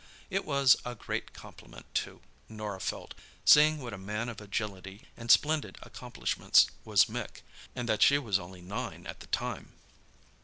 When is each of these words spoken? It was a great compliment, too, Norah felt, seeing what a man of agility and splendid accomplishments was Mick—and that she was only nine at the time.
It 0.31 0.45
was 0.45 0.77
a 0.83 0.95
great 0.95 1.31
compliment, 1.31 1.85
too, 1.93 2.21
Norah 2.49 2.79
felt, 2.81 3.13
seeing 3.45 3.77
what 3.83 3.93
a 3.93 3.99
man 3.99 4.29
of 4.29 4.41
agility 4.41 5.03
and 5.15 5.29
splendid 5.29 5.77
accomplishments 5.83 6.65
was 6.83 7.05
Mick—and 7.05 7.87
that 7.87 8.01
she 8.01 8.17
was 8.17 8.39
only 8.39 8.63
nine 8.63 9.05
at 9.05 9.19
the 9.19 9.27
time. 9.27 9.73